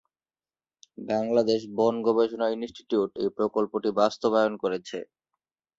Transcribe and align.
বাংলাদেশ 1.09 1.61
বন 1.77 1.95
গবেষণা 2.07 2.47
ইনস্টিটিউট 2.51 3.11
এই 3.17 3.29
প্রকল্পটি 3.37 3.89
বাস্তবায়ন 3.99 4.53
করেছে। 4.63 4.97